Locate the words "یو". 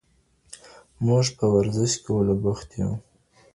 2.81-2.91